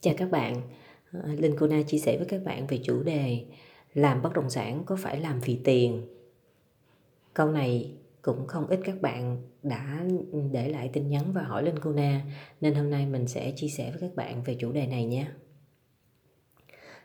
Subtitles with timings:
[0.00, 0.62] Chào các bạn,
[1.12, 3.44] ờ, Linh Cô Na chia sẻ với các bạn về chủ đề
[3.94, 6.06] làm bất động sản có phải làm vì tiền?
[7.34, 10.04] Câu này cũng không ít các bạn đã
[10.52, 12.22] để lại tin nhắn và hỏi Linh Cô Na
[12.60, 15.26] nên hôm nay mình sẽ chia sẻ với các bạn về chủ đề này nhé.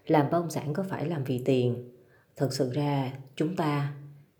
[0.07, 1.91] Làm bất động sản có phải làm vì tiền?
[2.35, 3.95] Thật sự ra chúng ta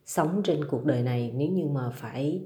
[0.06, 2.42] sống trên cuộc đời này nếu như mà phải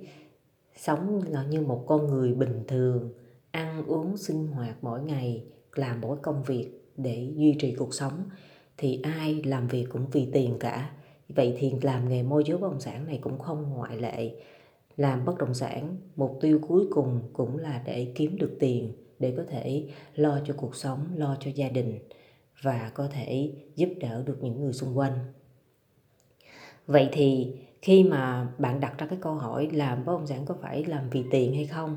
[0.75, 3.13] sống là như một con người bình thường
[3.51, 5.43] ăn uống sinh hoạt mỗi ngày
[5.77, 8.23] làm mỗi công việc để duy trì cuộc sống,
[8.77, 10.91] thì ai làm việc cũng vì tiền cả.
[11.29, 14.31] Vậy thì làm nghề môi giới bất động sản này cũng không ngoại lệ.
[14.97, 19.33] Làm bất động sản, mục tiêu cuối cùng cũng là để kiếm được tiền để
[19.37, 21.99] có thể lo cho cuộc sống, lo cho gia đình
[22.61, 25.13] và có thể giúp đỡ được những người xung quanh.
[26.87, 30.55] Vậy thì khi mà bạn đặt ra cái câu hỏi làm bất động sản có
[30.61, 31.95] phải làm vì tiền hay không?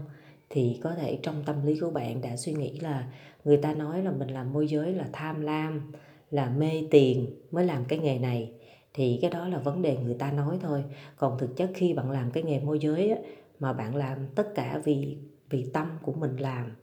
[0.51, 3.09] Thì có thể trong tâm lý của bạn đã suy nghĩ là
[3.45, 5.93] người ta nói là mình làm môi giới là tham lam
[6.31, 8.53] là mê tiền mới làm cái nghề này.
[8.95, 10.85] Thì cái đó là vấn đề người ta nói thôi.
[11.17, 13.17] Còn thực chất khi bạn làm cái nghề môi giới á,
[13.61, 15.17] mà bạn làm tất cả vì
[15.51, 16.77] vì tâm của mình làm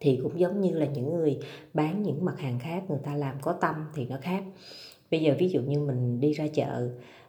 [0.00, 1.38] thì cũng giống như là những người
[1.74, 4.44] bán những mặt hàng khác người ta làm có tâm thì nó khác.
[5.10, 6.88] Bây giờ ví dụ như mình đi ra chợ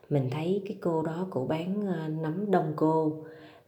[0.09, 3.23] mình thấy cái cô đó cổ bán ờ, nấm đông cô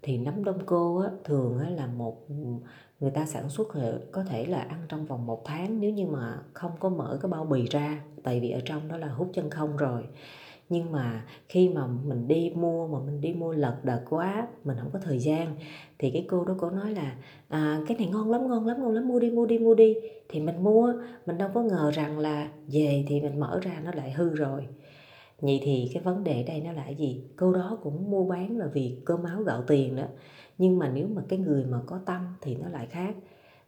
[0.05, 2.27] thì nấm đông cô á, thường á, là một
[2.99, 3.67] người ta sản xuất
[4.11, 7.31] có thể là ăn trong vòng một tháng nếu như mà không có mở cái
[7.31, 10.03] bao bì ra tại vì ở trong đó là hút chân không rồi.
[10.69, 14.77] Nhưng mà khi mà mình đi mua mà mình đi mua lật đật quá mình
[14.81, 15.55] không có thời gian
[15.99, 17.15] thì cái cô đó cô nói là
[17.47, 19.95] à, cái này ngon lắm ngon lắm ngon lắm mua đi mua đi mua đi.
[20.29, 20.93] Thì mình mua
[21.25, 24.67] mình đâu có ngờ rằng là về thì mình mở ra nó lại hư rồi
[25.41, 27.23] vậy thì cái vấn đề đây nó là gì?
[27.35, 30.03] Cô đó cũng mua bán là vì cơm áo gạo tiền đó.
[30.57, 33.15] Nhưng mà nếu mà cái người mà có tâm thì nó lại khác.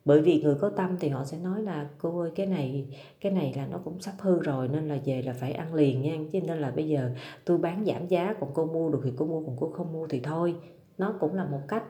[0.05, 2.85] Bởi vì người có tâm thì họ sẽ nói là, cô ơi, cái này
[3.21, 6.01] cái này là nó cũng sắp hư rồi, nên là về là phải ăn liền
[6.01, 6.17] nha.
[6.33, 7.11] Cho nên là bây giờ
[7.45, 10.07] tôi bán giảm giá, còn cô mua được thì cô mua, còn cô không mua
[10.07, 10.55] thì thôi.
[10.97, 11.83] Nó cũng là một cách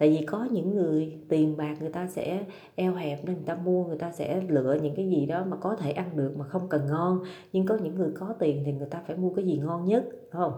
[0.00, 2.44] tại vì có những người tiền bạc người ta sẽ
[2.74, 5.56] eo hẹp nên người ta mua, người ta sẽ lựa những cái gì đó mà
[5.56, 7.24] có thể ăn được mà không cần ngon.
[7.52, 10.04] Nhưng có những người có tiền thì người ta phải mua cái gì ngon nhất,
[10.12, 10.52] đúng không?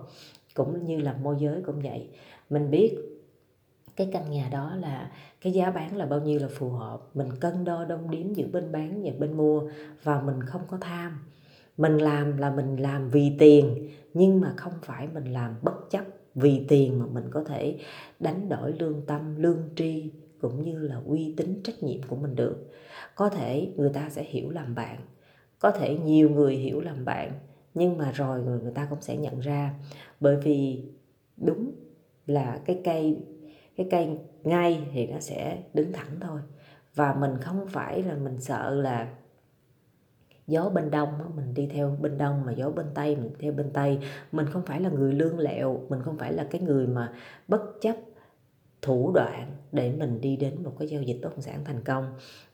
[0.55, 2.09] Cũng như là môi giới cũng vậy.
[2.51, 2.97] Mình biết
[3.97, 5.11] cái căn nhà đó là
[5.41, 7.01] cái giá bán là bao nhiêu là phù hợp.
[7.15, 9.63] Mình cân đo đong đếm giữa bên bán và bên mua
[10.03, 11.19] và mình không có tham.
[11.77, 16.05] Mình làm là mình làm vì tiền, nhưng mà không phải mình làm bất chấp
[16.35, 17.79] vì tiền mà mình có thể
[18.21, 20.11] đánh đổi lương tâm lương tri
[20.41, 22.71] cũng như là uy tín trách nhiệm của mình được.
[23.15, 24.99] Có thể người ta sẽ hiểu làm bạn.
[25.59, 27.33] Có thể nhiều người hiểu làm bạn
[27.75, 29.75] nhưng mà rồi người, người ta cũng sẽ nhận ra.
[30.21, 30.85] Bởi vì
[31.37, 31.73] đúng
[32.27, 33.17] là cái cây
[33.77, 34.09] cái cây
[34.45, 36.41] ngay thì nó sẽ đứng thẳng thôi.
[36.95, 39.15] Và mình không phải là mình sợ là
[40.47, 43.71] gió bên đông mình đi theo bên đông mà gió bên tây, mình theo bên
[43.73, 43.99] tây.
[44.33, 47.13] Mình không phải là người lương lẹo, mình không phải là cái người mà
[47.49, 47.97] bất chấp
[48.83, 52.07] thủ đoạn để mình đi đến một cái giao dịch bất động sản thành công.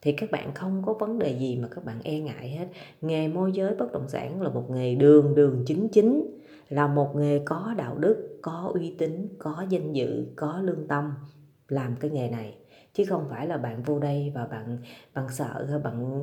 [0.02, 2.66] Thì các bạn không có vấn đề gì mà các bạn e ngại hết.
[3.00, 6.38] Nghề môi giới bất động sản là một nghề đường đường chính chính,
[6.68, 11.12] là một nghề có đạo đức, có uy tín, có danh dự, có lương tâm
[11.68, 12.54] làm cái nghề này
[12.98, 14.78] chứ không phải là bạn vô đây và bạn
[15.14, 16.22] bạn sợ bạn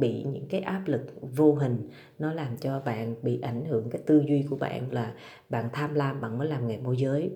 [0.00, 1.00] bị những cái áp lực
[1.36, 1.88] vô hình.
[2.18, 5.14] Nó làm cho bạn bị ảnh hưởng cái tư duy của bạn là
[5.48, 7.30] bạn tham lam bạn mới làm nghề môi giới.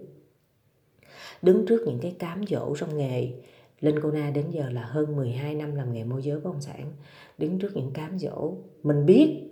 [1.42, 3.32] Đứng trước những cái cám dỗ trong nghề
[3.80, 6.60] Linh Cô Na đến giờ là hơn 12 năm làm nghề môi giới bất động
[6.60, 6.92] sản.
[7.38, 9.50] Đứng trước những cám dỗ mình biết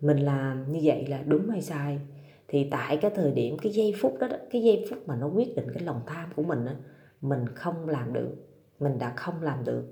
[0.00, 1.98] mình làm như vậy là đúng hay sai.
[2.48, 5.26] Thì tại cái thời điểm cái giây phút đó, đó cái giây phút mà nó
[5.26, 6.72] quyết định cái lòng tham của mình đó,
[7.20, 8.49] mình không làm được
[8.80, 9.84] mình đã không làm được.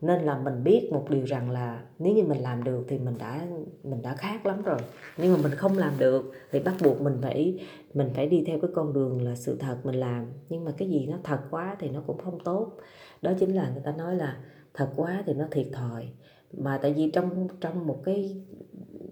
[0.00, 3.14] Nên là mình biết một điều rằng là nếu như mình làm được thì mình
[3.18, 3.46] đã
[3.84, 4.78] mình đã khác lắm rồi.
[5.18, 8.58] Nhưng mà mình không làm được thì bắt buộc mình phải mình phải đi theo
[8.60, 10.26] cái con đường là sự thật mình làm.
[10.48, 12.72] Nhưng mà cái gì nó thật quá thì nó cũng không tốt.
[13.22, 14.36] Đó chính là người ta nói là
[14.74, 16.08] thật quá thì nó thiệt thòi.
[16.52, 18.42] Mà tại vì trong trong một cái,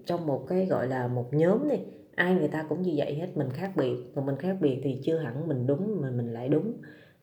[0.05, 3.37] trong một cái gọi là một nhóm này ai người ta cũng như vậy hết,
[3.37, 3.95] mình khác biệt.
[4.15, 6.73] Mà mình khác biệt thì chưa hẳn mình đúng mà mình lại đúng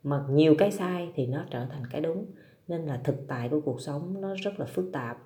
[0.02, 2.26] mà nhiều cái sai thì nó trở thành cái đúng.
[2.68, 5.18] Nên là thực tại của cuộc sống nó rất là phức tạp.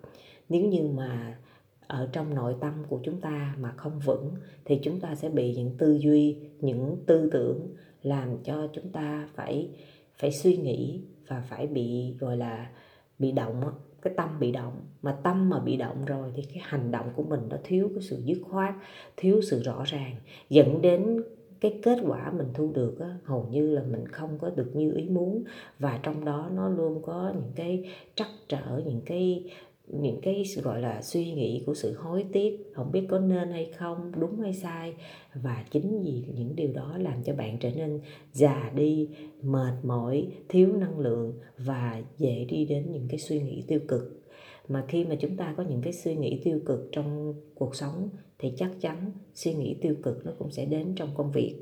[0.48, 1.38] Nếu như mà
[1.86, 4.34] ở trong nội tâm của chúng ta mà không vững,
[4.64, 9.28] thì chúng ta sẽ bị những tư duy, những tư tưởng làm cho chúng ta
[9.34, 9.70] phải
[10.16, 12.70] phải suy nghĩ và phải bị, gọi là,
[13.18, 13.62] bị động
[14.02, 14.80] cái tâm bị động.
[15.02, 18.02] Mà tâm mà bị động rồi thì cái hành động của mình nó thiếu cái
[18.02, 18.74] sự dứt khoát,
[19.16, 20.16] thiếu sự rõ ràng,
[20.50, 21.22] dẫn đến
[21.64, 24.92] cái kết quả mình thu được á, hầu như là mình không có được như
[24.96, 25.44] ý muốn.
[25.78, 29.44] Và trong đó nó luôn có những cái trắc trở những cái
[29.86, 32.70] những cái gọi là suy nghĩ của sự hối tiếc.
[32.74, 34.94] Không biết có nên hay không đúng hay sai.
[35.34, 38.00] Và chính vì những điều đó làm cho bạn trở nên
[38.32, 39.08] già đi
[39.42, 44.22] mệt mỏi thiếu năng lượng và dễ đi đến những cái suy nghĩ tiêu cực.
[44.68, 48.08] Mà khi mà chúng ta có những cái suy nghĩ tiêu cực trong cuộc sống
[48.38, 51.54] thì chắc chắn suy nghĩ tiêu cực nó cũng sẽ đến trong công việc.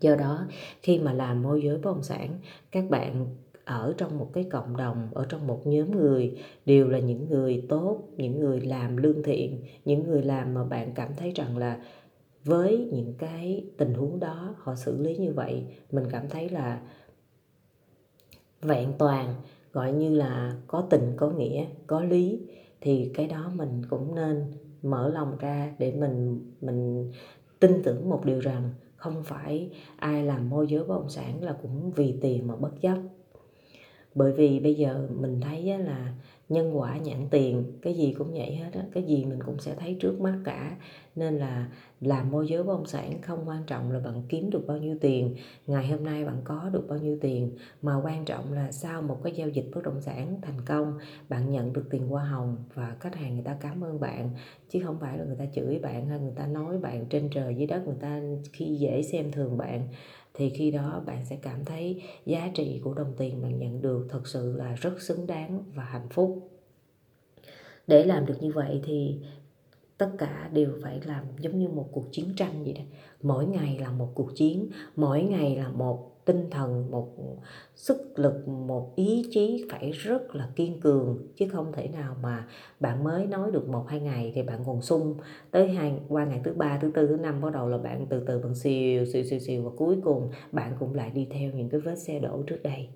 [0.00, 0.46] Do đó,
[0.82, 2.38] khi mà làm môi giới bất động sản,
[2.70, 3.26] các bạn
[3.64, 7.62] ở trong một cái cộng đồng, ở trong một nhóm người đều là những người
[7.68, 11.80] tốt, những người làm lương thiện, những người làm mà bạn cảm thấy rằng là
[12.44, 16.80] với những cái tình huống đó, họ xử lý như vậy, mình cảm thấy là
[18.62, 19.34] vẹn toàn,
[19.72, 22.40] gọi như là có tình, có nghĩa, có lý,
[22.80, 24.44] thì cái đó mình cũng nên
[24.90, 27.10] mở lòng ra để mình mình
[27.60, 31.56] tin tưởng một điều rằng không phải ai làm môi giới bất động sản là
[31.62, 32.98] cũng vì tiền mà bất chấp.
[34.14, 35.55] Bởi vì bây giờ mình thấy
[36.48, 38.82] nhân quả, nhãn tiền, cái gì cũng vậy hết á.
[38.92, 40.76] Cái gì mình cũng sẽ thấy trước mắt cả.
[41.14, 41.68] Nên là
[42.00, 44.96] làm môi giới bất động sản không quan trọng là bạn kiếm được bao nhiêu
[45.00, 45.34] tiền,
[45.66, 47.50] ngày hôm nay bạn có được bao nhiêu tiền,
[47.82, 50.98] mà quan trọng là sau một cái giao dịch bất động sản thành công,
[51.28, 54.30] bạn nhận được tiền hoa hồng và khách hàng người ta cảm ơn bạn.
[54.70, 57.54] Chứ không phải là người ta chửi bạn hay người ta nói bạn trên trời
[57.54, 58.20] dưới đất, người ta
[58.52, 59.88] khi dễ xem thường bạn
[60.36, 64.06] thì khi đó bạn sẽ cảm thấy giá trị của đồng tiền bạn nhận được
[64.10, 66.50] thật sự là rất xứng đáng và hạnh phúc.
[67.86, 69.20] Để làm được như vậy thì
[69.98, 72.82] tất cả đều phải làm giống như một cuộc chiến tranh vậy đó.
[73.22, 77.08] Mỗi ngày là một cuộc chiến, mỗi ngày là một tinh thần, một
[77.74, 82.48] sức lực, một ý chí phải rất là kiên cường, chứ không thể nào mà
[82.80, 85.14] bạn mới nói được một hai ngày thì bạn còn sung.
[85.50, 88.24] Tới hai, qua ngày thứ ba, thứ tư, thứ năm bắt đầu là bạn từ
[88.26, 91.68] từ bằng xìu xìu xìu xìu và cuối cùng bạn cũng lại đi theo những
[91.68, 92.88] cái vết xe đổ trước đây.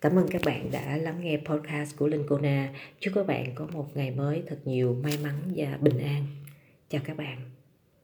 [0.00, 2.74] Cảm ơn các bạn đã lắng nghe podcast của Linh Cô Na.
[3.00, 6.26] Chúc các bạn có một ngày mới thật nhiều may mắn và bình an.
[6.88, 7.57] Chào các bạn.